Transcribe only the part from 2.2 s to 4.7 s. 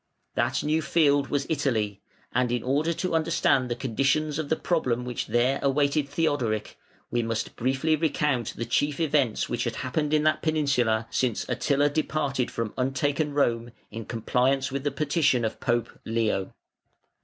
and in order to understand the conditions of the